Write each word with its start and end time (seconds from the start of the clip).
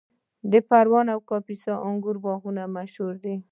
د 0.51 0.53
پروان 0.69 1.07
او 1.15 1.19
کاپیسا 1.29 1.73
د 1.79 1.83
انګورو 1.87 2.23
باغونه 2.25 2.63
مشهور 2.77 3.13
دي. 3.23 3.35